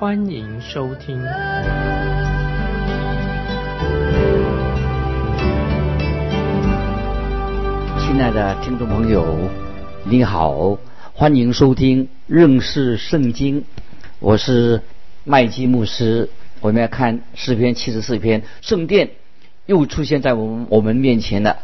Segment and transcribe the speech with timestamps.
[0.00, 1.20] 欢迎收听。
[7.98, 9.50] 亲爱的听众朋友，
[10.04, 10.78] 你好，
[11.12, 13.64] 欢迎收听认识圣经。
[14.20, 14.82] 我是
[15.24, 16.30] 麦基牧师。
[16.60, 19.10] 我们要看诗篇七十四篇，圣殿
[19.66, 21.56] 又出现在我们我们面前了。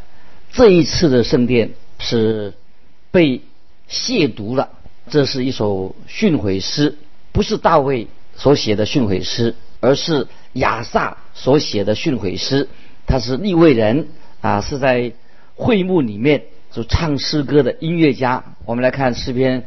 [0.50, 1.70] 这一次的圣殿
[2.00, 2.52] 是
[3.12, 3.42] 被
[3.88, 4.70] 亵渎了。
[5.08, 6.96] 这是一首训诲诗，
[7.30, 12.68] 不是大卫所写的训诲诗，而是亚萨所写的训诲诗。
[13.06, 14.08] 他是立位人
[14.40, 15.12] 啊，是在
[15.54, 18.44] 会幕里面就唱诗歌的音乐家。
[18.64, 19.64] 我们来看诗篇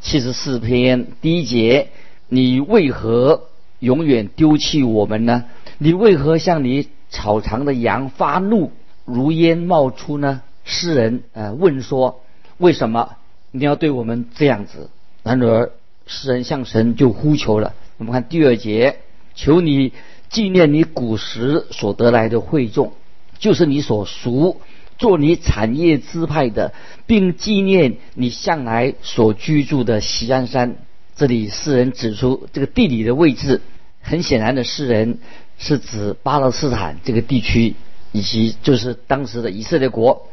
[0.00, 1.88] 七十四篇第一节：
[2.28, 3.48] 你为何
[3.80, 5.44] 永远丢弃我们呢？
[5.78, 8.72] 你为何向你草场的羊发怒？
[9.04, 10.42] 如烟冒出呢？
[10.64, 12.22] 诗人呃问说
[12.58, 13.16] ：“为什么
[13.52, 14.90] 你要对我们这样子？”
[15.22, 15.70] 然而
[16.06, 17.74] 诗人向神就呼求了。
[17.98, 18.98] 我们看第二节
[19.34, 19.92] ：“求你
[20.28, 22.92] 纪念你古时所得来的惠众，
[23.38, 24.60] 就是你所熟
[24.98, 26.72] 做你产业支派的，
[27.06, 30.76] 并纪念你向来所居住的锡安山。”
[31.16, 33.62] 这里诗人指出这个地理的位置，
[34.02, 35.18] 很显然的，诗人
[35.58, 37.74] 是指巴勒斯坦这个地区。
[38.12, 40.28] 以及就是当时的以色列国，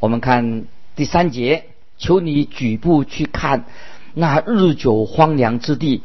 [0.00, 1.64] 我们看第三节，
[1.96, 3.64] 求你举步去看
[4.12, 6.02] 那日久荒凉之地，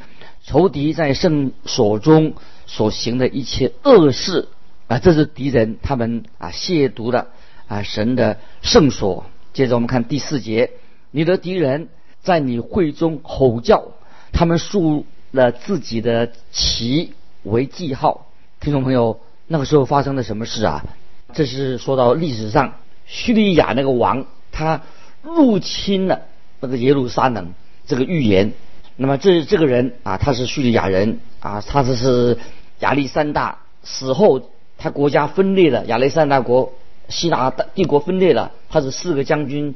[0.48, 2.34] 仇敌在圣所中
[2.68, 4.48] 所行的一切恶事
[4.88, 7.28] 啊，这是敌人他们啊亵渎了
[7.68, 9.26] 啊神的圣所。
[9.52, 10.72] 接着我们看第四节，
[11.12, 11.90] 你的敌人
[12.22, 13.92] 在你会中吼叫，
[14.32, 17.12] 他们竖了自己的旗
[17.44, 18.28] 为记号。
[18.62, 20.86] 听众朋友，那个时候发生了什么事啊？
[21.34, 24.84] 这是说到历史上叙利亚那个王，他
[25.22, 26.22] 入侵了
[26.62, 27.54] 那个耶路撒冷
[27.86, 28.54] 这个预言。
[28.98, 32.38] 那么这这个人啊，他是叙利亚人啊，他这是
[32.80, 36.74] 亚历山大死后，他国家分裂了，亚历山大国
[37.08, 39.76] 希腊帝国分裂了，他是四个将军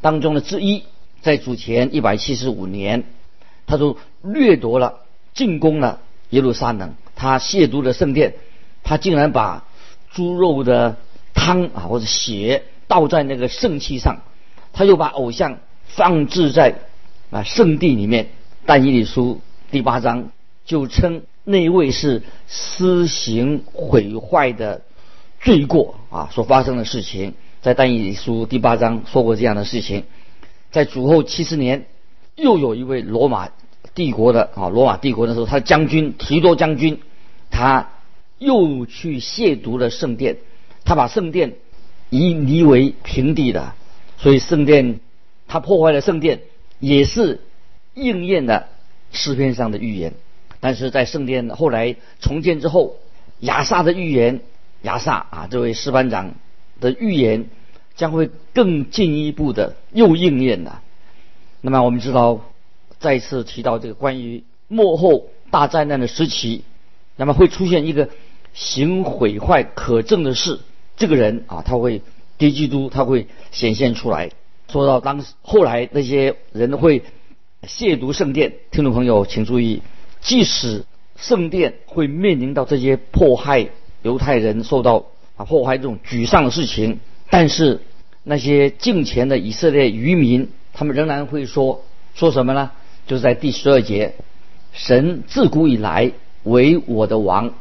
[0.00, 0.84] 当中的之一。
[1.20, 3.04] 在主前一百七十五年，
[3.66, 5.00] 他就掠夺了、
[5.34, 6.00] 进攻了
[6.30, 8.34] 耶路撒冷，他亵渎了圣殿，
[8.82, 9.64] 他竟然把。
[10.12, 10.96] 猪肉的
[11.34, 14.22] 汤啊，或者血倒在那个圣器上，
[14.72, 16.80] 他又把偶像放置在
[17.30, 18.26] 啊圣地里面。
[18.66, 19.40] 但以理书
[19.70, 20.30] 第八章
[20.64, 24.82] 就称那位是施行毁坏的
[25.40, 30.04] 罪过啊所发生的事情，在但以理书第八章说过这样的事情。
[30.70, 31.86] 在主后七十年，
[32.36, 33.50] 又有一位罗马
[33.94, 37.00] 帝国的啊罗马帝国的时候，他的将军提多将军，
[37.50, 37.90] 他。
[38.42, 40.38] 又去亵渎了圣殿，
[40.86, 41.56] 他把圣殿
[42.08, 43.74] 夷为平地的，
[44.16, 44.98] 所以圣殿
[45.46, 46.40] 他破坏了圣殿，
[46.78, 47.42] 也是
[48.00, 48.68] 应验了
[49.12, 50.14] 诗篇上的预言。
[50.60, 52.96] 但是在圣殿后来重建之后，
[53.40, 54.40] 亚萨的预言，
[54.82, 56.34] 亚萨啊这位师班长
[56.80, 57.46] 的预言
[57.94, 60.82] 将会更进一步的又应验了。
[61.60, 62.40] 那么我们知道，
[62.98, 66.64] 再次提到这个关于幕后大灾难的时期，
[67.16, 68.08] 那么会出现一个。
[68.52, 70.58] 行毁坏可证的事，
[70.96, 72.02] 这个人啊，他会
[72.36, 74.32] 敌基督，他会显现出来。
[74.66, 77.04] 说到当时后来那些人会
[77.66, 79.82] 亵渎圣殿，听众朋友请注意，
[80.20, 80.84] 即使
[81.16, 83.68] 圣殿会面临到这些迫害
[84.02, 85.06] 犹太人受到
[85.36, 87.80] 啊迫害这种沮丧的事情，但是
[88.22, 91.82] 那些敬虔的以色列渔民，他们仍然会说
[92.14, 92.70] 说什么呢？
[93.06, 94.14] 就是在第十二节，
[94.72, 96.12] 神自古以来
[96.44, 97.52] 为我的王。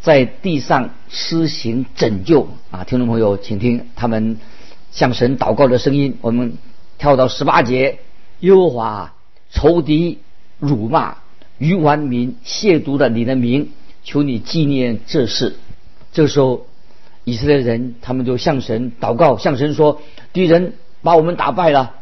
[0.00, 2.84] 在地上施行拯救啊！
[2.84, 4.36] 听众朋友，请听他们
[4.90, 6.18] 向神祷告的声音。
[6.20, 6.58] 我们
[6.98, 8.00] 跳到十八节：
[8.40, 9.13] 耶和华
[9.54, 10.18] 仇敌
[10.58, 11.16] 辱骂
[11.56, 13.70] 愚顽民亵渎了你的名，
[14.02, 15.56] 求你纪念这事。
[16.12, 16.66] 这时候，
[17.24, 20.02] 以色列人他们就向神祷告，向神说：
[20.32, 21.94] 敌人把我们打败了，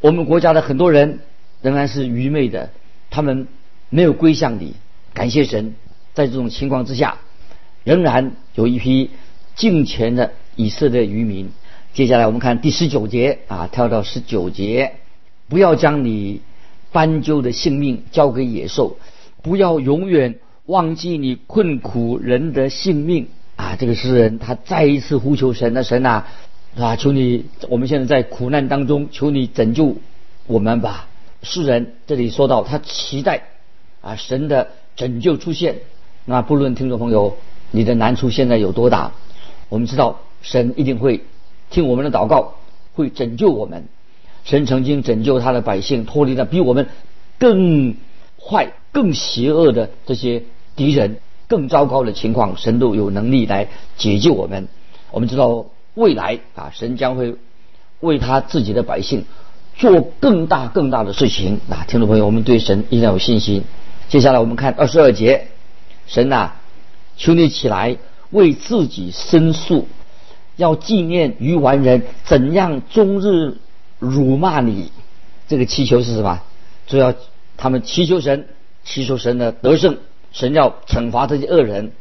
[0.00, 1.18] 我们国家的很多人
[1.62, 2.70] 仍然是愚昧的，
[3.10, 3.48] 他们
[3.88, 4.74] 没有归向你。
[5.12, 5.74] 感谢神，
[6.14, 7.18] 在这种情况之下。
[7.82, 9.08] 仍然有一批
[9.56, 11.50] 敬虔的以色列渔民。
[11.94, 14.96] 接下来我们看第十九节啊，跳到十九节，
[15.48, 16.42] 不要将你
[16.92, 18.96] 斑鸠的性命交给野兽，
[19.42, 23.76] 不要永远忘记你困苦人的性命啊！
[23.78, 26.26] 这个诗人他再一次呼求神的神啊
[26.76, 26.96] 啊！
[26.96, 29.96] 求你，我们现在在苦难当中，求你拯救
[30.46, 31.08] 我们吧！
[31.42, 33.44] 诗人这里说到他期待
[34.00, 35.76] 啊神的拯救出现。
[36.24, 37.36] 那不论听众朋友
[37.70, 39.12] 你的难处现在有多大，
[39.68, 41.24] 我们知道神一定会
[41.70, 42.54] 听我们的祷告，
[42.94, 43.86] 会拯救我们。
[44.44, 46.88] 神曾经拯救他的百姓脱离了比我们
[47.38, 47.94] 更
[48.38, 50.42] 坏、更邪恶的这些
[50.74, 54.68] 敌人，更糟糕的情况，神都有能力来解救我们。
[55.10, 57.36] 我们知道未来啊，神将会
[58.00, 59.24] 为他自己的百姓
[59.76, 61.60] 做更大、更大的事情。
[61.68, 63.64] 啊，听众朋友，我们对神一定要有信心。
[64.08, 65.48] 接下来我们看二十二节，
[66.06, 66.52] 神呐，
[67.16, 67.96] 求你起来
[68.30, 69.86] 为自己申诉，
[70.56, 73.58] 要纪念愚顽人怎样终日。
[74.00, 74.90] 辱骂你，
[75.46, 76.40] 这个祈求是什么？
[76.88, 77.14] 主要
[77.56, 78.48] 他们祈求神，
[78.82, 79.98] 祈求神的得胜，
[80.32, 81.92] 神要惩罚这些恶人，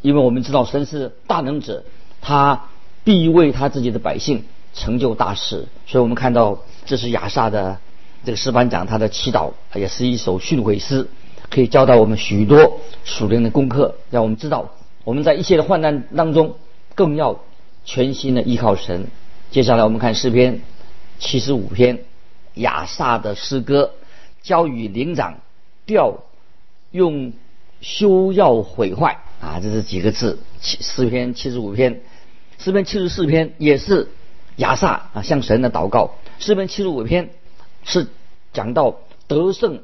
[0.00, 1.84] 因为我们知道神是大能者，
[2.22, 2.68] 他
[3.04, 5.66] 必为他自己的百姓成就大事。
[5.86, 7.78] 所以我们看到这是亚萨的
[8.24, 11.08] 这个诗班长他的祈祷，也是一首训诲诗，
[11.50, 14.70] 可以教导我们许多属灵的功课，让我们知道
[15.02, 16.54] 我们在一切的患难当中，
[16.94, 17.40] 更要
[17.84, 19.08] 全心的依靠神。
[19.50, 20.60] 接下来我们看诗篇。
[21.18, 22.04] 七十五篇
[22.54, 23.92] 亚萨的诗歌，
[24.42, 25.40] 交与灵长
[25.86, 26.24] 调，
[26.90, 27.32] 用
[27.80, 30.38] 修要毁坏啊，这是几个字。
[30.60, 32.00] 七诗篇七十五篇，
[32.58, 34.08] 诗篇七十四篇也是
[34.56, 36.14] 亚萨啊向神的祷告。
[36.38, 37.30] 诗篇七十五篇
[37.84, 38.08] 是
[38.52, 39.82] 讲到得胜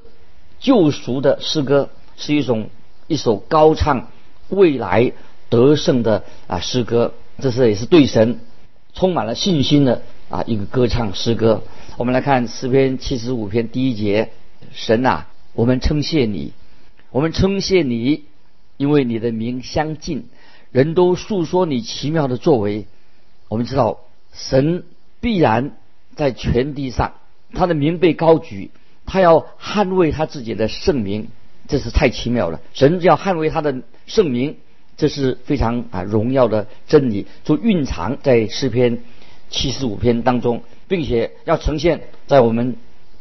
[0.59, 2.71] 救赎的诗歌，是一种
[3.07, 4.11] 一首高唱
[4.49, 5.13] 未来
[5.49, 7.13] 得胜的啊诗歌。
[7.41, 8.41] 这是也是对神
[8.95, 10.03] 充满了信心的。
[10.31, 11.63] 啊，一个歌唱诗歌，
[11.99, 14.31] 我们来看诗篇七十五篇第一节：
[14.73, 16.53] 神啊，我们称谢你，
[17.11, 18.25] 我们称谢你，
[18.79, 20.25] 因为你的名相近，
[20.73, 22.87] 人都诉说你奇妙的作为。
[23.49, 24.01] 我们知道，
[24.33, 24.85] 神
[25.21, 25.77] 必然
[26.17, 27.13] 在全地上，
[27.53, 28.71] 他的名被高举，
[29.05, 31.29] 他要捍卫他自己的圣名，
[31.69, 32.61] 这是太奇妙了。
[32.73, 34.57] 神要捍卫他的圣名，
[34.97, 39.03] 这是非常啊荣耀的真理，就蕴藏在诗篇。
[39.55, 42.75] 七十五篇当中，并且要呈现在我们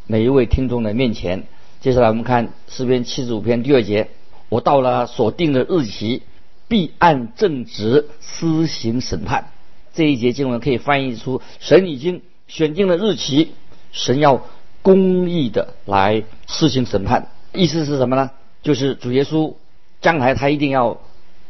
[0.08, 1.44] 每一位听众的面前。
[1.80, 4.10] 接下来我们看诗篇七十五篇第二节：
[4.50, 6.24] 我到了所定的日期，
[6.68, 9.52] 必按正直施行审判。
[9.94, 13.52] 这一节经文可以翻译出神已经选定了日期，
[13.92, 14.42] 神要
[14.82, 17.28] 公义的来施行审判。
[17.54, 18.32] 意思是什么呢？
[18.64, 19.54] 就是主耶稣
[20.02, 21.00] 将来他一定要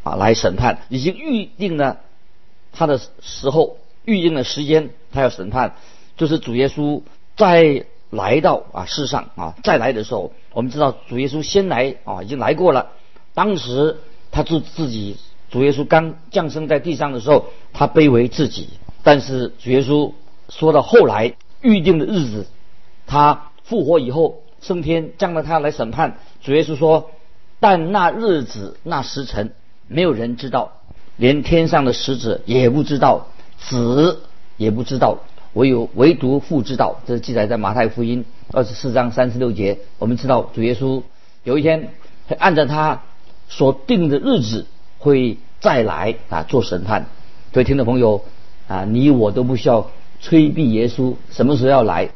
[0.03, 2.01] 啊来审判，已经预定了
[2.73, 3.77] 他的时候。
[4.05, 5.75] 预定的时间，他要审判，
[6.17, 7.01] 就是主耶稣
[7.35, 12.91] 再来到啊世上啊再来的时候，我们知道主耶稣先来啊已经来过了。
[13.33, 13.97] 当时
[14.31, 15.17] 他自自己
[15.49, 18.69] 主耶稣刚降生在地上的时候，他卑微自己。
[19.03, 20.13] 但是主耶稣
[20.49, 22.47] 说到后来预定的日子，
[23.07, 26.17] 他复活以后升天，将来他来审判。
[26.41, 27.11] 主耶稣说
[27.59, 29.53] ：“但那日子那时辰，
[29.87, 30.81] 没有人知道，
[31.17, 33.27] 连天上的使者也不知道。”
[33.57, 34.21] 子
[34.57, 35.19] 也不知道，
[35.53, 36.99] 唯有唯独父知道。
[37.05, 39.79] 这是记载在马太福音二十四章三十六节。
[39.99, 41.01] 我们知道主耶稣
[41.43, 41.89] 有一天
[42.27, 43.03] 会按照他
[43.49, 44.65] 所定的日子
[44.99, 47.07] 会再来啊做审判。
[47.53, 48.23] 所以听众朋友
[48.67, 49.89] 啊，你我都不需要
[50.19, 52.09] 催逼耶稣什么时候要来，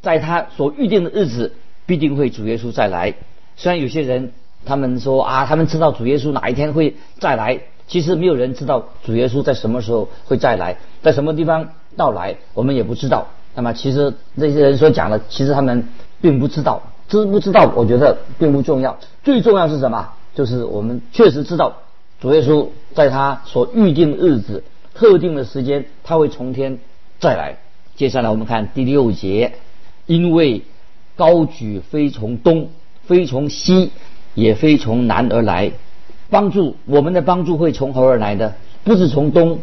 [0.00, 1.54] 在他所预定的日子
[1.86, 3.14] 必定会主耶稣再来。
[3.56, 4.32] 虽然有些人
[4.64, 7.60] 他们说啊，他们知道主耶稣哪一天会再来。
[7.86, 13.26] 其实没有人知道主耶稣在什么时候会再来，在什么地方到来，我们也不知道。
[13.54, 15.86] 那么，其实那些人所讲的，其实他们
[16.20, 17.70] 并不知道，知不知道？
[17.76, 18.98] 我觉得并不重要。
[19.22, 20.08] 最重要是什么？
[20.34, 21.76] 就是我们确实知道
[22.18, 26.78] 主耶稣在他所预定日子、特定的时间，他会从天
[27.20, 27.58] 再来。
[27.94, 29.52] 接下来我们看第六节，
[30.06, 30.62] 因为
[31.14, 32.70] 高举非从东，
[33.04, 33.90] 非从西，
[34.34, 35.72] 也非从南而来。
[36.32, 38.54] 帮助我们的帮助会从何而来的？
[38.84, 39.58] 不是从东、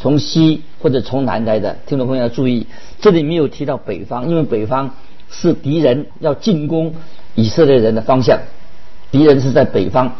[0.00, 1.76] 从西或者从南来的。
[1.86, 2.66] 听众朋友要注意，
[3.00, 4.96] 这里没有提到北方，因为北方
[5.30, 6.96] 是敌人要进攻
[7.36, 8.40] 以色列人的方向，
[9.12, 10.16] 敌人是在北方。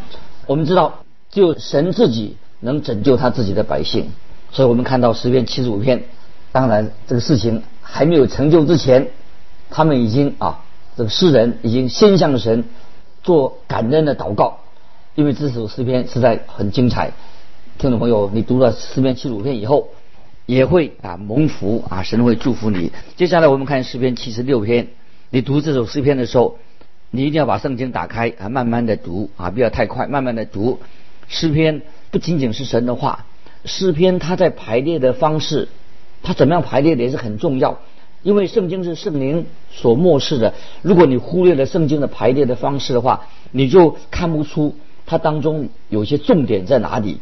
[0.47, 1.01] 我们知道，
[1.33, 4.11] 只有神自己能拯救他自己的百姓。
[4.53, 6.05] 所以我们看到诗篇七十五篇，
[6.53, 9.09] 当然这个事情还没有成就之前，
[9.71, 10.61] 他们已经啊，
[10.97, 12.63] 这个诗人已经先向神
[13.25, 14.61] 做感恩的祷告。
[15.17, 17.13] 因为这首诗篇实在很精彩，
[17.79, 19.91] 听众朋友，你读了诗篇七十五篇以后，
[20.45, 22.91] 也会啊蒙福啊，神会祝福你。
[23.15, 24.89] 接下来我们看诗篇七十六篇，
[25.31, 26.59] 你读这首诗篇的时候，
[27.13, 30.81] 你一定要把圣经打开啊，慢慢的读啊，不要太快，慢慢的读。
[31.29, 33.25] 诗篇不仅仅是神的话，
[33.65, 35.69] 诗篇它在排列的方式，
[36.25, 37.79] 它怎么样排列的也是很重要。
[38.25, 44.75] 因为圣经是圣灵所漠视的，如果你忽略了圣经的排列的方式的话，你就看不出
[45.07, 47.19] 它当中有些重点在哪里。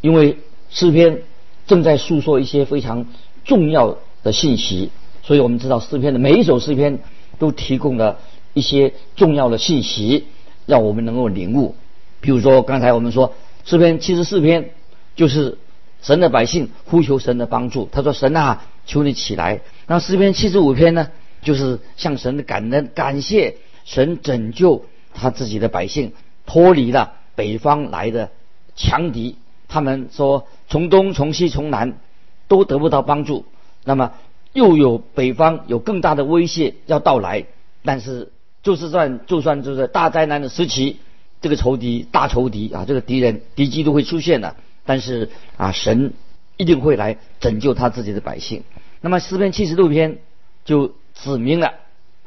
[0.00, 0.38] 因为
[0.68, 1.22] 诗篇
[1.66, 3.06] 正在诉说一些非常
[3.44, 4.90] 重要的信息，
[5.22, 6.98] 所以我们知道诗篇的每一首诗篇
[7.38, 8.18] 都提供了
[8.52, 10.26] 一些重要的信息，
[10.66, 11.74] 让我们能够领悟。
[12.20, 14.70] 比如说刚才我们说诗篇七十四篇
[15.16, 15.56] 就是
[16.02, 21.08] 神的百姓呼求神的帮助，他说：“神啊，求你起来。”那诗篇七十五篇呢，
[21.42, 26.12] 就是向神的感恩，感谢神拯救他自己的百姓
[26.46, 28.30] 脱离了北方来的
[28.76, 29.36] 强敌。
[29.68, 31.98] 他们说从东从西从南
[32.46, 33.44] 都得不到帮助，
[33.82, 34.12] 那么
[34.52, 37.46] 又有北方有更大的威胁要到来，
[37.82, 38.30] 但是
[38.62, 40.98] 就是算就算就是大灾难的时期，
[41.40, 46.12] 这个仇敌大仇敌啊，这个敌人敌机都会出现的，但是啊神
[46.56, 48.62] 一定会来拯救他自己的百姓。
[49.00, 50.18] 那么诗篇七十六篇
[50.64, 51.74] 就指明了，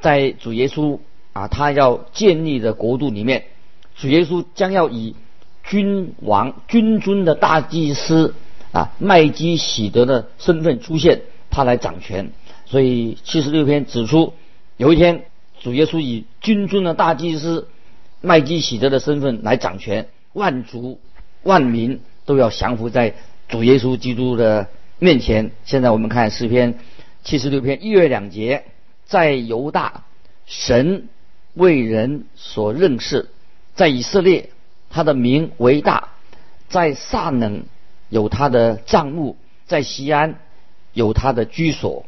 [0.01, 1.00] 在主耶稣
[1.31, 3.45] 啊他要建立的国度里面，
[3.98, 5.16] 主耶稣将要以。
[5.70, 8.34] 君王、君尊的大祭司
[8.72, 12.32] 啊，麦基喜德的身份出现，他来掌权。
[12.66, 14.34] 所以七十六篇指出，
[14.77, 15.25] 有一天
[15.60, 17.68] 主耶稣以君尊的大祭司
[18.22, 21.01] 麦基喜德的身份来掌权，万族、
[21.44, 23.16] 万民都要降服在
[23.50, 25.51] 主耶稣基督的面前。
[25.66, 26.80] 现在我们看诗篇
[27.25, 28.63] 七十六篇一月两节，
[29.04, 30.06] 在犹大，
[30.46, 31.10] 神
[31.56, 33.27] 为人所认识，
[33.77, 34.50] 在以色列。
[34.89, 36.12] 他的名为大，
[36.69, 37.65] 在萨冷
[38.07, 40.39] 有他的帐幕，在西安
[40.93, 42.05] 有他的居所。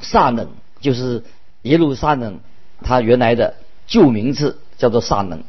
[0.00, 0.48] 萨冷
[0.80, 1.24] 就是
[1.60, 2.40] 耶路撒冷，
[2.80, 5.44] 他原来的旧名字叫做萨冷，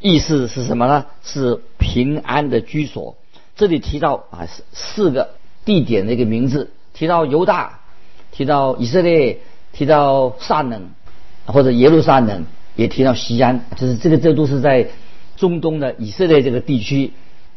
[0.00, 1.06] 意思是什么呢？
[1.22, 3.16] 是平安的居所。
[3.54, 7.78] 这里提到啊四四个地点的一个名字，提到犹大，
[8.32, 9.38] 提到以色列，
[9.72, 10.90] 提到萨冷，
[11.46, 14.88] 或者耶路撒冷，也提到西安，就是这个这都是在。
[15.36, 17.12] 中东的以色列这个地区，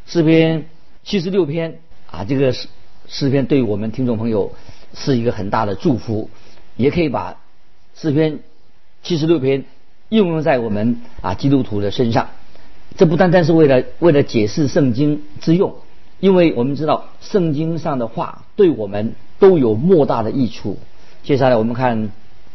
[0.05, 0.65] 诗篇
[1.03, 1.79] 七十六篇
[2.10, 2.67] 啊，这个诗
[3.07, 4.53] 诗篇对我们听众朋友
[4.93, 6.29] 是一个很大的祝福，
[6.75, 7.38] 也可以把
[7.96, 8.39] 诗篇
[9.03, 9.65] 七十六篇
[10.10, 12.29] 应用在我们啊基督徒的身上。
[12.96, 15.75] 这不单单是为了为了解释圣经之用，
[16.19, 20.79] 因为我们知道圣经上的话对我们都有莫大的益处。
[21.24, 22.10] 接下来我们看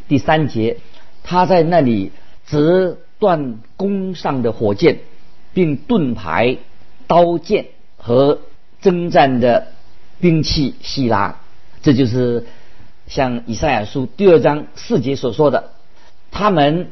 [0.08, 0.78] 第三节，
[1.22, 2.10] 他在那里
[2.46, 4.98] 折断弓上的火箭。
[5.54, 6.56] 并盾牌、
[7.06, 7.66] 刀剑
[7.96, 8.38] 和
[8.80, 9.68] 征战的
[10.20, 11.36] 兵器希拉，
[11.82, 12.46] 这就是
[13.06, 15.70] 像以赛亚书第二章四节所说的：
[16.30, 16.90] 他们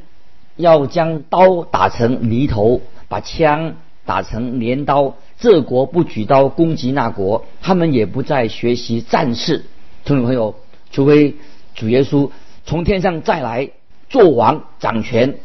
[0.56, 5.16] 要将刀打成犁头，把枪打成镰刀。
[5.38, 9.64] 这国不举刀攻击那国，他们也不再学习战事。
[10.04, 10.54] 听众朋友，
[10.92, 11.36] 除非
[11.74, 12.30] 主耶稣
[12.66, 13.70] 从天上再来
[14.10, 15.38] 做王掌权，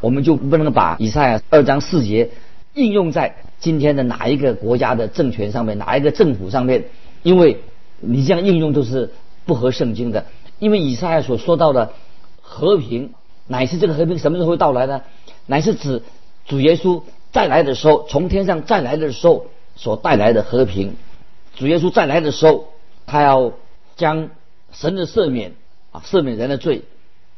[0.00, 2.30] 我们就不能把以赛亚二章四节。
[2.78, 6.84] 应用在今天的哪一个国家的政权上面，哪一个政府上面？
[7.24, 7.58] 因为
[7.98, 9.10] 你这样应用都是
[9.44, 10.26] 不合圣经的。
[10.60, 11.92] 因为以赛亚所说到的
[12.40, 13.12] 和平，
[13.48, 15.02] 乃是这个和平什么时候会到来呢？
[15.46, 16.02] 乃是指
[16.46, 20.94] 主耶稣再来的时候，从天上再来的时候所带来的和平。
[21.56, 22.68] 主耶稣再来的时候，
[23.06, 23.52] 他要
[23.96, 24.30] 将
[24.70, 25.54] 神的赦免
[25.90, 26.82] 啊，赦免人的罪，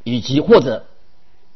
[0.04, 0.85] 以及或者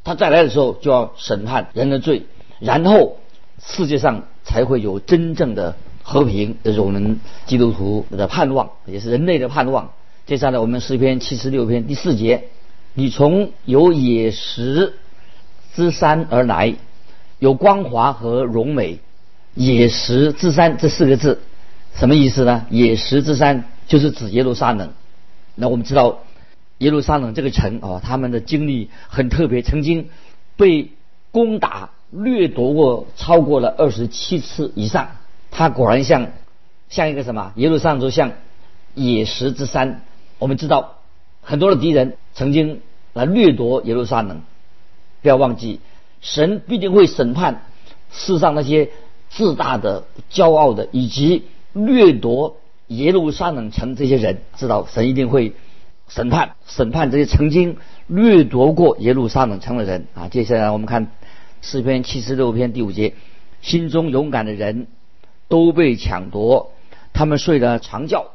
[0.03, 2.23] 他再来的时候就要审判人的罪，
[2.61, 3.19] 然后。
[3.59, 9.93] 世界上才会有真正的和平，这是我们基督徒的盼望，也是人类的盼望。
[10.27, 12.45] 接下来，我们诗篇七十六篇第四节
[12.95, 14.95] ：“你从有野石
[15.75, 16.75] 之山而来，
[17.39, 19.01] 有光华和荣美。”
[19.55, 21.41] 野石之山这四个字
[21.95, 22.67] 什么意思呢？
[22.71, 24.93] 野石之山就是指耶路撒冷。
[25.55, 26.19] 那我们知道
[26.79, 30.09] 耶路撒冷这个城啊，他们的经历很特别，曾经
[30.57, 30.91] 被
[31.31, 31.91] 攻打。
[32.17, 35.09] 掠夺过超过了二十七次以上，
[35.51, 36.29] 他果然像
[36.89, 37.53] 像一个什么？
[37.57, 38.33] 耶路撒冷像
[38.95, 40.03] 野石之山。
[40.39, 40.99] 我们知道
[41.43, 42.81] 很多的敌人曾经
[43.15, 44.43] 来掠夺耶路撒冷，
[45.23, 45.81] 不要忘记，
[46.21, 47.63] 神必定会审判
[48.13, 48.91] 世上那些
[49.31, 54.43] 自大的、骄傲的，以及掠夺耶路撒冷城这些人。
[54.57, 55.53] 知道神一定会
[56.09, 60.29] 审判审判这些曾经掠夺过耶路撒冷城的人啊！
[60.29, 61.11] 接下来我们看。
[61.65, 63.15] 诗篇七十六篇第五节，
[63.63, 64.87] 心中勇敢的人
[65.49, 66.73] 都被抢夺，
[67.15, 68.33] 他们睡了长觉，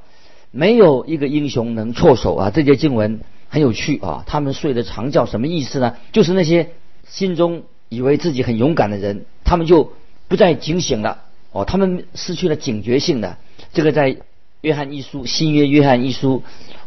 [0.49, 2.49] 没有一个英雄能措手啊！
[2.49, 5.95] 这节经文很有趣啊，他们睡的长觉什么意思呢？
[6.11, 6.71] 就是那些
[7.07, 9.93] 心中以为自己很勇敢的人，他们就
[10.27, 11.21] 不再警醒了。
[11.51, 13.37] 哦，他们失去了警觉性的。
[13.73, 14.17] 这个在
[14.61, 16.41] 约翰一书新约约翰一书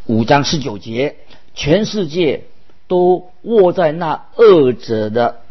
[0.07, 1.15] 五章十九节，
[1.55, 2.43] 全世界
[2.89, 5.42] 都握在那恶者的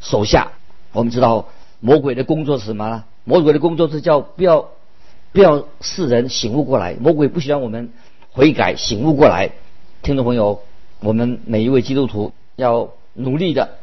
[0.00, 0.52] 手下。
[0.92, 3.04] 我们知道魔鬼的工作是什么呢？
[3.22, 4.70] 魔鬼的工作是叫不要
[5.30, 6.94] 不要世人醒悟过来。
[6.94, 7.92] 魔鬼不希望我们
[8.32, 9.50] 悔改醒悟过来。
[10.02, 10.62] 听众朋友，
[10.98, 13.76] 我们每一位基督徒要努力的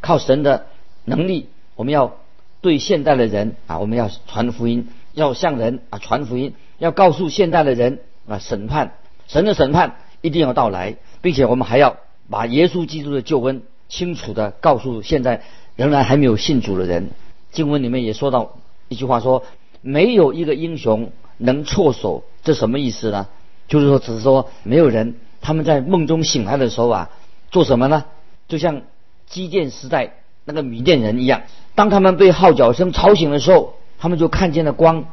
[0.00, 0.66] 靠神的
[1.04, 2.14] 能力，我们要
[2.62, 8.94] 对现代的人啊，我们要传福音，要向人啊传福音，要告诉现代的人啊审判
[9.26, 11.96] 神的审判一定要到来，并且我们还要
[12.30, 15.42] 把耶稣基督的救恩清楚的告诉现在。
[15.76, 17.10] 仍然还没有信主的人，
[17.52, 18.56] 经文里面也说到
[18.88, 19.44] 一句话说
[19.82, 23.26] ：“没有一个英雄能措手。”这什么意思呢？
[23.66, 27.10] 就是说，只是说没有人他们在梦中醒来的时候啊，
[27.50, 28.04] 做什么呢？
[28.46, 28.82] 就像
[29.26, 30.14] 基甸时代
[30.44, 31.42] 那个米甸人一样，
[31.74, 35.06] 当他们被号角声吵醒的时候，他们就看见了光，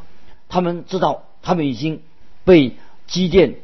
[0.50, 2.02] 他们知道他们已经
[2.44, 2.76] 被
[3.08, 3.56] 基甸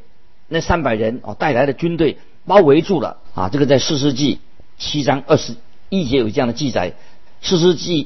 [0.47, 3.49] 那三百人啊带来的军队包围住了啊！
[3.49, 4.39] 这个在四世纪
[4.77, 5.53] 七章二十。
[5.89, 6.91] 一节有这样的记载，
[7.41, 8.05] 《四世纪》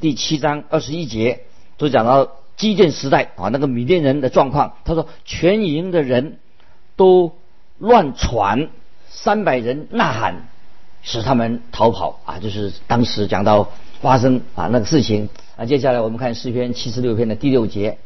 [0.00, 1.40] 第七章二十一节
[1.76, 4.74] 都讲到基甸时代啊，那个米甸人的状况。
[4.84, 6.38] 他说，全营的人
[6.96, 7.32] 都
[7.78, 8.68] 乱传，
[9.08, 10.48] 三百人呐喊，
[11.02, 12.38] 使他们逃跑啊。
[12.38, 13.70] 就是当时讲到
[14.00, 15.64] 发生啊那个事情啊。
[15.64, 17.98] 接下来我们看诗篇七十六篇的第六节，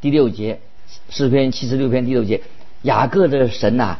[0.00, 0.60] 第六节，
[1.08, 2.42] 诗篇七十六篇第六节，
[2.82, 3.98] 雅各的神呐，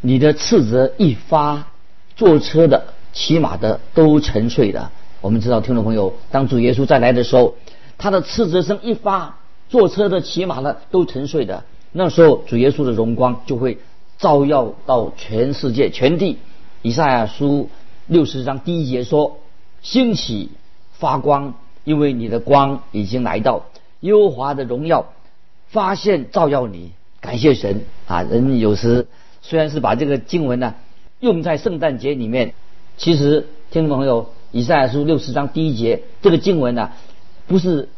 [0.00, 1.68] 你的斥责一发，
[2.16, 2.94] 坐车的。
[3.12, 4.90] 骑马的都沉睡的。
[5.20, 7.54] 我们知道，听众朋友，当主耶稣再来的时候，
[7.98, 9.36] 他的斥责声一发，
[9.68, 11.64] 坐车的、骑马的都沉睡的。
[11.92, 13.78] 那时候，主耶稣的荣光就会
[14.16, 16.38] 照耀到全世界、全地。
[16.80, 17.68] 以赛亚书
[18.06, 19.38] 六十章第一节说
[19.82, 20.48] ：“兴起
[20.92, 21.52] 发光，
[21.84, 23.66] 因为你的光已经来到，
[24.00, 25.12] 优华的荣耀
[25.68, 28.22] 发现照耀你。”感谢神啊！
[28.22, 29.06] 人有时
[29.42, 30.76] 虽然是把这个经文呢
[31.18, 32.54] 用在圣诞节里面。
[33.00, 36.90] 其实，听众朋友，以赛亚书六十章第一节这个经文呢，
[37.46, 37.88] 不是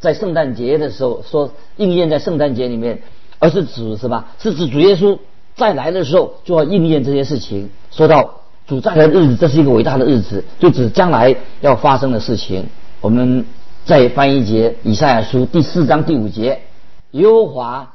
[0.00, 3.00] 在圣诞节的时候说应验在圣诞节里面，
[3.38, 4.26] 而是指什么？
[4.38, 5.18] 是指主耶稣
[5.54, 7.70] 再来的时候就要应验这些事情。
[7.90, 12.66] 说到主再来的日子，这是一个伟大的日子，就指将来要发生的事情。
[13.00, 13.46] 我们
[13.86, 16.60] 再翻一节以赛亚书第四章第五节：
[17.12, 17.94] 耶和华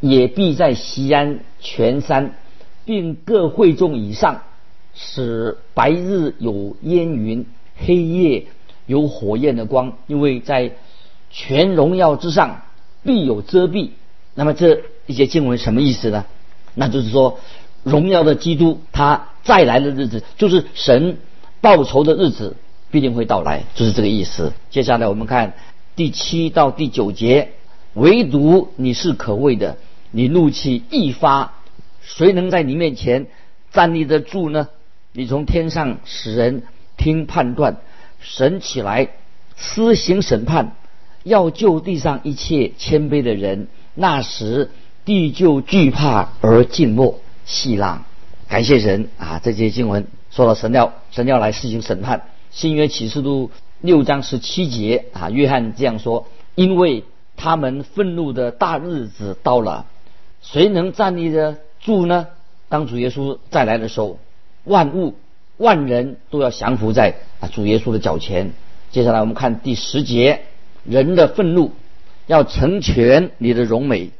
[0.00, 2.32] 也必在西安全山，
[2.86, 4.40] 并各会众以上。
[4.96, 8.46] 使白日有烟云，黑夜
[8.86, 10.72] 有火焰的光，因为在
[11.30, 12.62] 全荣耀之上
[13.04, 13.90] 必有遮蔽。
[14.34, 16.24] 那么这一些经文什么意思呢？
[16.74, 17.38] 那就是说，
[17.84, 21.18] 荣耀的基督他再来的日子，就是神
[21.60, 22.56] 报仇的日子
[22.90, 24.52] 必定会到来，就是这个意思。
[24.70, 25.54] 接下来我们看
[25.94, 27.52] 第七到第九节，
[27.94, 29.76] 唯独你是可畏的，
[30.10, 31.54] 你怒气一发，
[32.02, 33.26] 谁能在你面前
[33.72, 34.68] 站立得住呢？
[35.18, 36.62] 你从天上使人
[36.98, 37.78] 听判断，
[38.20, 39.08] 神起来
[39.56, 40.76] 施行审判，
[41.24, 43.68] 要救地上一切谦卑的人。
[43.94, 44.70] 那时
[45.06, 47.18] 地就惧怕而静默。
[47.46, 48.04] 细浪，
[48.46, 49.40] 感谢神啊！
[49.42, 52.24] 这些经文说到神要神要来施行审判。
[52.50, 53.50] 新约启示录
[53.80, 57.04] 六章十七节啊，约翰这样说：因为
[57.36, 59.86] 他们愤怒的大日子到了，
[60.42, 62.26] 谁能站立得住呢？
[62.68, 64.18] 当主耶稣再来的时候。
[64.66, 65.14] 万物、
[65.56, 68.52] 万人都要降服在啊主耶稣的脚前。
[68.90, 70.42] 接下来我们看第十节：
[70.84, 71.72] 人的愤怒
[72.26, 74.10] 要成全你的荣美，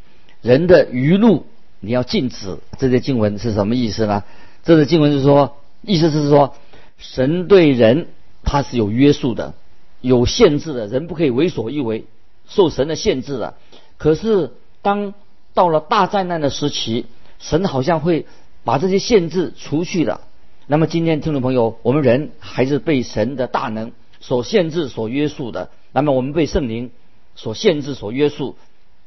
[0.41, 1.45] 人的愚怒
[1.81, 2.59] 你要禁止。
[2.79, 4.23] 这些经文是什么意思呢？
[4.63, 6.55] 这个经文是说，意思是说，
[6.99, 8.07] 神对人
[8.43, 9.55] 他是有约束的、
[10.01, 12.05] 有限制的，人不可以为所欲为，
[12.49, 13.55] 受神的限制的。
[13.99, 15.15] 可是当
[15.55, 17.07] 到了大灾难的时期，
[17.39, 18.27] 神好像会
[18.63, 20.21] 把这些限制除去了。
[20.69, 25.71] 那么今天听众朋友，我们人还是被神的大能所限制、所约束的。
[25.93, 26.91] 那么我们被圣灵
[27.37, 28.57] 所限制、所约束，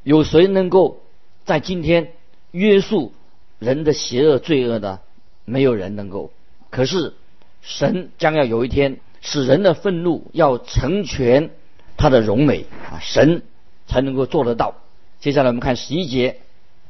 [0.04, 1.02] 有谁能够
[1.43, 2.13] 在今天
[2.52, 3.12] 约束
[3.60, 5.02] 人的邪恶罪恶呢？
[5.43, 6.32] 没有人能够。
[6.69, 7.13] 可是
[7.62, 11.50] 神将要有一天使人的愤怒要成全
[11.98, 13.41] 他的荣美啊，神
[13.86, 14.76] 才能够做得到。
[15.19, 16.38] 接下来我们看十一节，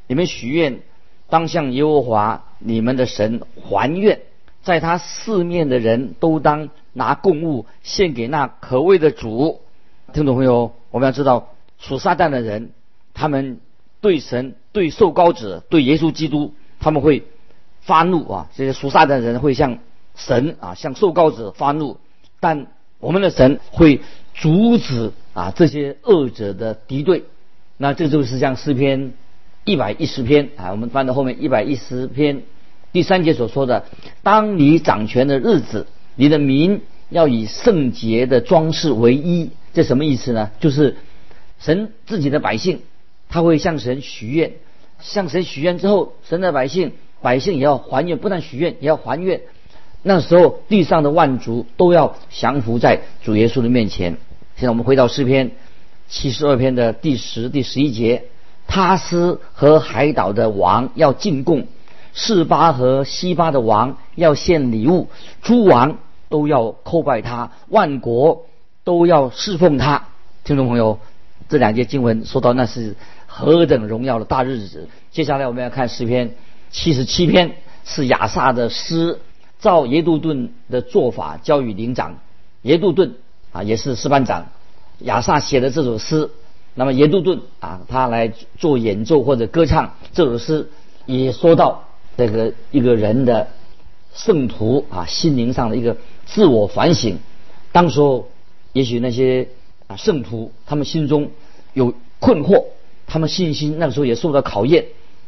[0.05, 0.81] 你们许愿
[1.27, 4.21] 当向耶和华你们的神还愿。
[4.61, 9.61] 在他四面的人都当拿供物献给那可畏的主。
[10.13, 12.71] 听众朋友，我们要知道属撒旦的人，
[13.13, 13.59] 他们
[14.01, 17.23] 对神、对受膏者、对耶稣基督，他们会
[17.81, 18.49] 发怒啊！
[18.55, 19.79] 这些属撒旦的人会向
[20.15, 21.97] 神啊、向受膏者发怒。
[22.39, 22.67] 但
[22.99, 24.01] 我们的神会
[24.33, 27.25] 阻止啊这些恶者的敌对。
[27.77, 29.13] 那这就是像诗篇
[29.63, 32.43] 一百一十篇啊，我们翻到后面一百一十篇
[32.91, 33.85] 第三节所说的：
[34.23, 39.51] 当你掌权的日子，你的民要以圣洁的装饰为衣。
[39.73, 40.49] 这什么意思呢？
[40.59, 40.97] 就是
[41.59, 42.81] 神自己的百姓，
[43.29, 44.53] 他会向神许愿，
[44.99, 49.41] 向神许愿之后，神的百姓百姓也要还愿，不但许愿，也要还愿。
[50.01, 54.17] 那时候地上的万族都要降服在主耶稣的面前。
[54.55, 55.51] 现在我们回到诗篇
[56.07, 58.23] 七十二篇的第十、第十一节：
[58.65, 61.67] 他斯和海岛的王要进贡，
[62.13, 65.09] 示巴和西巴的王要献礼物，
[65.41, 65.97] 诸王
[66.29, 68.45] 都要叩拜他，万国
[68.83, 70.07] 都要侍奉他。
[70.43, 70.99] 听众朋友，
[71.47, 72.95] 这两节经文说到那是
[73.27, 74.87] 何等荣耀的大日子。
[75.11, 76.35] 接下来我们要看诗篇
[76.71, 79.19] 七十七篇，是亚萨的诗。
[79.59, 82.19] 照耶杜顿的做法教育灵长，
[82.61, 83.15] 耶杜顿
[83.51, 84.45] 啊也是师班长，
[84.99, 86.29] 亚萨写的这首诗，
[86.75, 90.69] 那么耶杜顿啊他来做演奏或者歌唱这首诗，
[91.05, 91.88] 也说到
[92.19, 93.47] 这个一个人的
[94.13, 97.17] 圣徒啊心灵上的一个自我反省。
[97.71, 98.27] 当时候
[98.73, 99.47] 也许那些
[99.87, 101.31] 啊圣徒他们心中
[101.73, 102.65] 有困惑，
[103.07, 104.87] 他们信心那个时候也受到考验，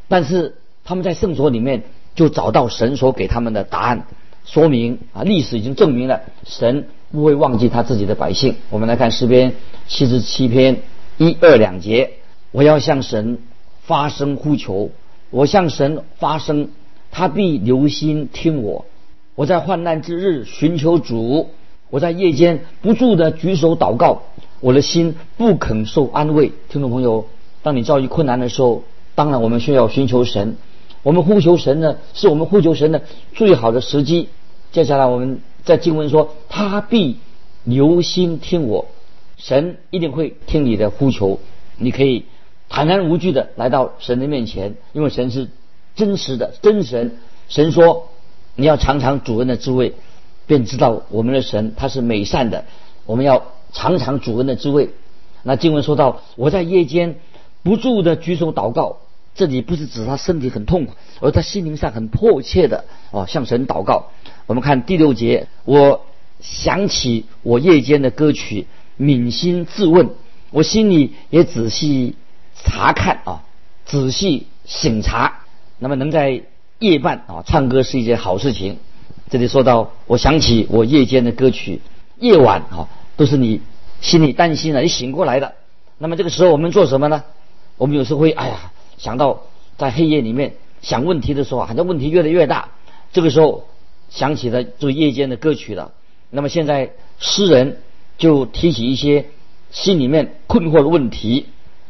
[0.10, 4.06] 但是他们在圣所里面就找到神所给他们的答案。
[4.44, 8.58] 说明啊，历史已经证明了神不会忘记他自己的百姓。
[8.70, 9.54] 我们来看诗篇
[9.88, 10.82] 七十七篇
[11.18, 12.16] 一二两节：
[12.52, 13.38] 我要向神
[13.84, 14.90] 发声呼求，
[15.30, 16.70] 我向神发声，
[17.12, 18.86] 他必留心听我。
[19.36, 21.50] 我在患难之日寻求主，
[21.90, 24.24] 我在夜间不住的举手祷告，
[24.60, 26.52] 我的心不肯受安慰。
[26.70, 27.28] 听众朋友，
[27.64, 30.56] 当你遭遇困难的时候，当然我们需要寻求神。
[31.04, 33.02] 我们呼求神呢，是我们呼求神的
[33.34, 34.30] 最好的时机。
[34.72, 37.18] 接下来我们在经文说，他必
[37.64, 38.86] 留心听我，
[39.38, 41.40] 神一定会听你的呼求。
[41.78, 42.26] 你可以
[42.70, 45.50] 坦然无惧的来到神的面前，因为神是
[45.96, 47.18] 真实的真神。
[47.50, 48.10] 神说，
[48.56, 49.94] 你要尝尝主恩的滋味，
[50.48, 52.66] 便知道我们的神他是美善的。
[53.06, 54.90] 我们要尝尝主恩的滋味。
[55.44, 57.20] 那经文说到，我在夜间
[57.64, 58.98] 不住的举手祷告。
[59.34, 64.10] 这里不是指他身体很痛苦，而他心灵上很迫切的哦向神祷告。
[64.46, 66.06] 我们看第六节，我
[66.42, 68.68] 想起我夜间的歌曲，
[69.00, 70.10] 扪心自问，
[70.52, 72.16] 我心里也仔细
[72.56, 73.44] 查看啊，
[73.86, 75.41] 仔细审查。
[75.84, 76.44] 那么能在
[76.78, 78.78] 夜半啊唱歌是一件好事情。
[79.32, 81.82] 这里说到，我想起我夜间的歌曲，
[82.20, 83.62] 夜晚啊都是你
[84.00, 85.56] 心里担心了，你醒过来的。
[85.98, 87.24] 那么这个时候我们做什么呢？
[87.78, 88.72] 我们有时候会哎呀。
[89.00, 89.42] 想到
[89.78, 92.70] 在黑夜里面想问题的时候，好像问题越来越大。
[93.12, 93.66] 这个时候
[94.12, 95.92] 想起了做夜间的歌曲了。
[96.30, 97.82] 那么现在诗人
[98.20, 99.26] 就提起一些
[99.72, 101.48] 心里面困惑的问题。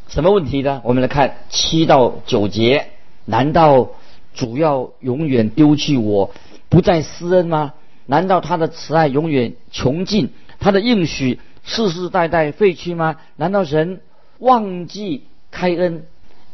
[0.07, 0.79] 什么问题呢？
[0.85, 2.87] 我们来看七到九节。
[3.25, 3.89] 难道
[4.33, 6.31] 主要永远丢弃我，
[6.69, 7.73] 不再施恩吗？
[8.05, 10.29] 难道他的慈爱永远穷尽，
[10.59, 13.17] 他的应许世世代代废去吗？
[13.35, 14.01] 难道神
[14.39, 16.03] 忘记开恩？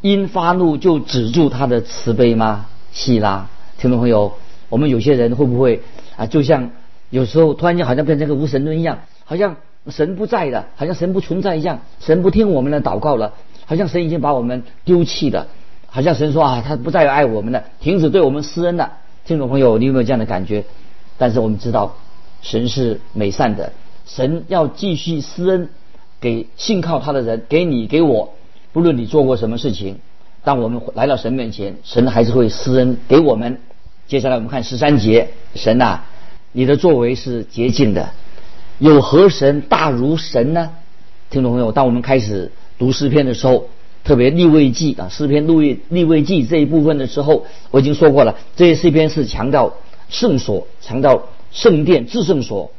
[0.02, 2.68] 因发怒就止住他的慈悲吗？
[2.92, 3.48] 希拉，
[3.80, 4.34] 听众朋友，
[4.70, 5.82] 我们有些人会不会
[6.16, 6.28] 啊？
[6.28, 6.70] 就像
[7.10, 9.56] 有时候突然间好像变成个无神论一样，好像
[9.88, 13.34] 神不在了，好像神不存在一样，神不听我们的祷告了，
[13.66, 15.48] 好像神已经把我们丢弃了，
[15.98, 18.98] 好像神说啊，他不再有爱我们了，停止对我们施恩了。
[19.26, 20.64] 听众朋友，你有没有这样的感觉？
[21.18, 21.96] 但是我们知道，
[22.44, 23.74] 神是美善的，
[24.06, 25.70] 神要继续施恩
[26.22, 28.32] 给信靠他的人，给你给我。
[28.74, 29.98] 不论你做过什么事情，
[30.44, 33.60] 当我们来到神面前，神还是会施恩给我们。
[34.08, 36.02] 接下来我们看十三节，神呐，
[36.52, 38.12] 你的作为是洁净的，
[38.78, 40.70] 有何神大如神呢？
[41.32, 43.68] 听众朋友，当我们开始读诗篇的时候，
[44.08, 49.74] 特别立位记啊，诗篇立位立位记这一部分的时候，我已经说过了，这些诗篇是强调
[50.08, 52.72] 圣所，强调圣殿至圣所，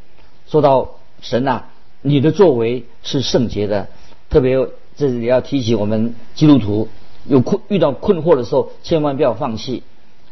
[0.49, 1.64] 说到神呐，
[2.01, 3.88] 你的作为是圣洁的，
[4.31, 4.67] 特别。
[4.97, 6.88] 这里要提醒我们基督徒，
[7.25, 9.85] 有困遇到困惑的时候，千万不要放弃。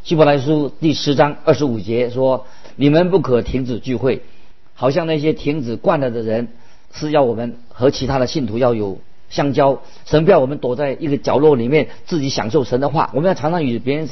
[0.03, 4.23] 希伯来书第十章二十五节说：“你们不可停止聚会，
[4.75, 6.49] 好像那些停止惯了的人，
[6.91, 9.81] 是要我们和其他的信徒要有相交。
[10.05, 14.09] 神不要我们躲在一个角落里面自己享受神的话，我们要常常与别人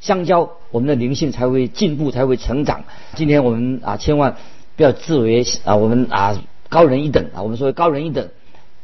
[0.00, 2.84] 相交，我们的灵性才会进步，才会成长。
[3.14, 4.36] 今天我们啊，千万
[4.76, 8.28] 不要自为啊，我们啊高人一等啊，我们说高人一等。”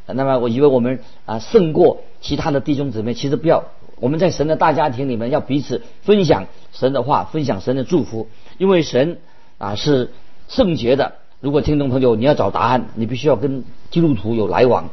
[0.07, 3.65] 那么我以为我们啊胜过其他的弟兄姊妹，其实不要。
[3.97, 8.29] 我们在神的大家庭里面要彼此分享神的话，分享神的祝福。
[8.59, 9.19] 因为神
[9.57, 10.13] 啊是
[10.47, 14.91] 圣洁的，如果听众朋友你要找答案，你必须要跟基督徒有来往。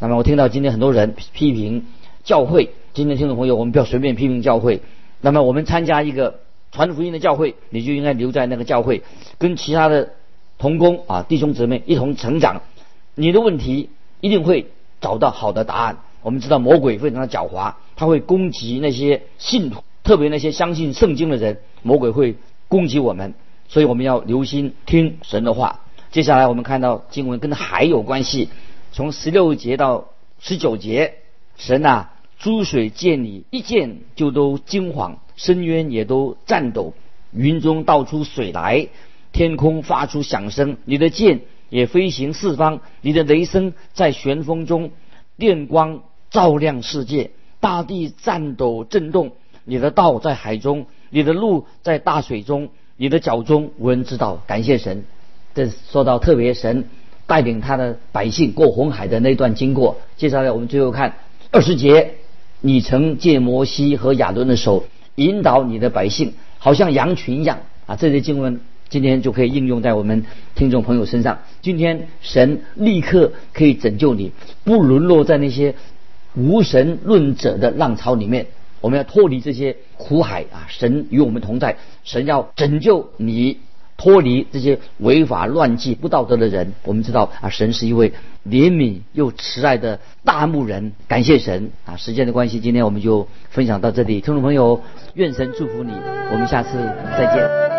[0.00, 1.86] 那么我听到今天很多人批评
[2.24, 4.80] 教会，今天听众朋友，我们不要随便批评教会。
[5.20, 6.40] 那么我们参加一个
[6.72, 9.02] 传福音的教会，你就应该留在那个教会，
[9.38, 10.10] 跟其他的
[10.58, 12.62] 同工啊弟兄姊妹一同成长。
[13.14, 13.88] 你的问题
[14.20, 14.66] 一定会
[15.00, 15.98] 找到好的答案。
[16.22, 22.34] 我们知道魔鬼非常的狡猾，他会攻击那些信徒，特别那些相信圣经的人，魔鬼会
[22.66, 23.34] 攻击我们，
[23.68, 25.80] 所以我们要留心听神的话。
[26.10, 28.48] 接下来我们看到经文跟海有关系，
[28.94, 30.06] 从十六节到
[30.38, 31.14] 十九节，
[31.56, 36.94] 神啊，诸水见你一见就都惊慌，深渊也都颤抖，
[37.32, 38.86] 云中倒出水来，
[39.32, 44.92] 天空发出响声，你的剑也飞行四方，你的雷声在旋风中，
[45.36, 46.00] 电光。
[46.30, 47.30] 照亮世界，
[47.60, 49.34] 大地颤抖震动。
[49.62, 54.42] 你的道在海中，你的路在大水中，你的脚中无人知道。
[54.48, 55.04] 感谢神，
[55.54, 56.88] 这说到特别神
[57.26, 59.98] 带领他的百姓过红海的那段经过。
[60.16, 61.14] 接下来我们最后看
[61.50, 62.14] 二十节，
[62.60, 64.84] 你曾借摩西和亚伦的手
[65.16, 67.96] 引导你的百姓，好像羊群一样啊！
[67.96, 71.38] 这些经文今天就可以应用在我们听众朋友身上。
[71.62, 74.32] 今天神立刻可以拯救你，
[74.64, 75.74] 不沦落在那些。
[76.36, 78.46] 无神论者的浪潮里面，
[78.80, 80.66] 我们要脱离这些苦海啊！
[80.68, 83.58] 神与我们同在，神要拯救你
[83.96, 86.72] 脱离这些违法乱纪不道德的人。
[86.84, 88.10] 我们知道啊，神是一位
[88.46, 90.92] 怜悯又慈爱的大牧人。
[91.08, 91.96] 感谢神啊！
[91.96, 94.20] 时间的关系，今天我们就分享到这里。
[94.20, 94.82] 听众朋友，
[95.14, 95.92] 愿神祝福你，
[96.32, 96.70] 我们下次
[97.16, 97.73] 再见。